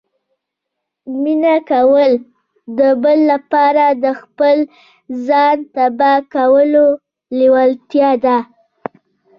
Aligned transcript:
مینه 1.21 1.55
کول 1.71 2.11
د 2.77 2.79
بل 3.03 3.19
لپاره 3.31 3.85
د 4.03 4.05
خپل 4.21 4.57
ځان 5.27 5.57
تباه 5.75 6.19
کولو 6.35 6.85
لیوالتیا 7.39 8.11
ده 8.23 8.37